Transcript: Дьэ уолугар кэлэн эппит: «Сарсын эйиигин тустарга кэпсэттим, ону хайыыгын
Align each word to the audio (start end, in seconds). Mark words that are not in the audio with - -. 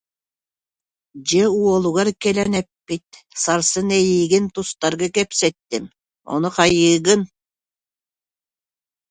Дьэ 1.27 1.43
уолугар 1.59 2.09
кэлэн 2.21 2.53
эппит: 2.61 3.07
«Сарсын 3.41 3.87
эйиигин 3.97 4.45
тустарга 4.53 5.07
кэпсэттим, 5.15 5.83
ону 6.33 6.49
хайыыгын 6.55 7.21